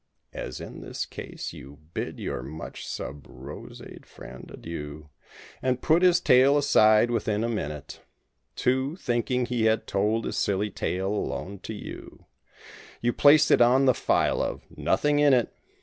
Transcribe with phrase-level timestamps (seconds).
[0.33, 5.11] As in this case, you bid your much sub rosaed friend adieu—
[5.61, 8.01] And put his tale aside within a minute—
[8.55, 12.25] Too, thinking he had told his silly tale alone to you
[12.99, 15.53] You placed it on the file of—"Nothing in it."